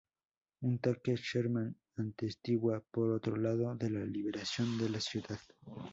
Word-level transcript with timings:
Un 0.61 0.79
tanque 0.79 1.15
Sherman 1.15 1.75
atestigua, 1.95 2.83
por 2.89 3.11
otro 3.11 3.35
lado, 3.35 3.75
de 3.75 3.91
la 3.91 4.03
liberación 4.03 4.79
de 4.79 4.89
la 4.89 4.99
ciudad. 4.99 5.37